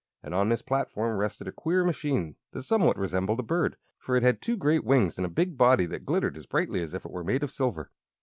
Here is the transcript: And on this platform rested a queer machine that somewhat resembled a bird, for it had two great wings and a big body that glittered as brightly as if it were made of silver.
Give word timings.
And 0.23 0.33
on 0.33 0.49
this 0.49 0.63
platform 0.63 1.15
rested 1.17 1.47
a 1.47 1.51
queer 1.51 1.83
machine 1.83 2.35
that 2.53 2.63
somewhat 2.63 2.97
resembled 2.97 3.39
a 3.39 3.43
bird, 3.43 3.77
for 3.99 4.15
it 4.15 4.23
had 4.23 4.41
two 4.41 4.57
great 4.57 4.83
wings 4.83 5.19
and 5.19 5.27
a 5.27 5.29
big 5.29 5.57
body 5.59 5.85
that 5.85 6.07
glittered 6.07 6.35
as 6.37 6.47
brightly 6.47 6.81
as 6.81 6.95
if 6.95 7.05
it 7.05 7.11
were 7.11 7.23
made 7.23 7.43
of 7.43 7.51
silver. 7.51 7.91